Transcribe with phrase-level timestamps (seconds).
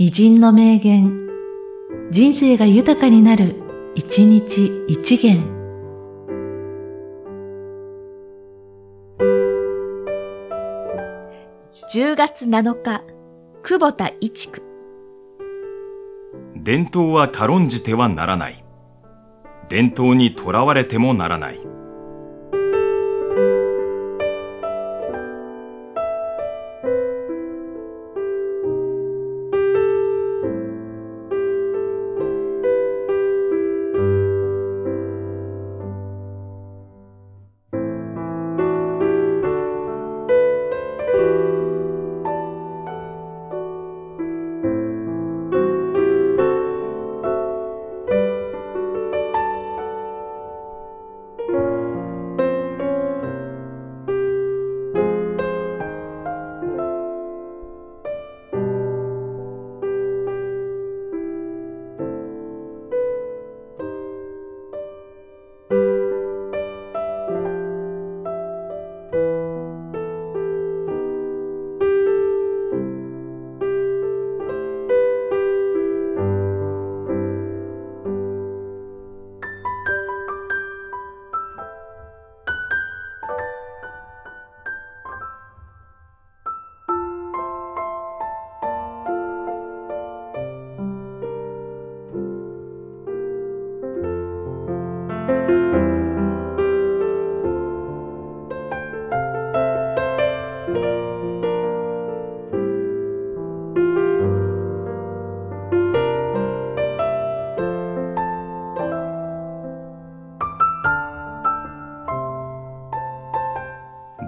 [0.00, 1.26] 偉人の名言、
[2.12, 3.56] 人生が豊かになる、
[3.96, 5.42] 一日一元。
[11.92, 13.02] 10月7日、
[13.64, 14.62] 久保田一区。
[16.54, 18.64] 伝統は軽んじてはならない。
[19.68, 21.67] 伝統にとらわれてもならない。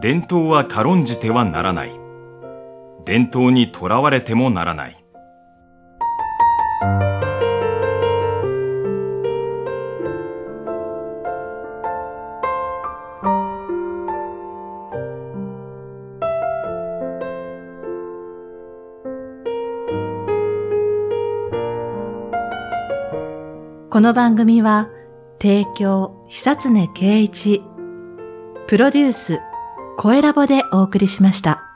[0.00, 1.90] 伝統は軽んじてはならない。
[3.04, 5.04] 伝統にとらわれてもならない。
[23.90, 24.90] この番組は、
[25.42, 27.64] 提供、久常圭一、
[28.68, 29.40] プロデュース、
[30.00, 31.67] 声ラボでお送りしました。